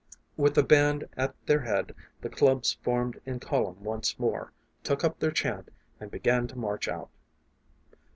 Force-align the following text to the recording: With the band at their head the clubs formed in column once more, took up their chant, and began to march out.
With 0.35 0.55
the 0.55 0.63
band 0.63 1.07
at 1.15 1.35
their 1.45 1.59
head 1.59 1.93
the 2.21 2.29
clubs 2.31 2.73
formed 2.81 3.21
in 3.23 3.39
column 3.39 3.83
once 3.83 4.17
more, 4.17 4.51
took 4.81 5.03
up 5.03 5.19
their 5.19 5.29
chant, 5.29 5.69
and 5.99 6.09
began 6.09 6.47
to 6.47 6.57
march 6.57 6.87
out. 6.87 7.11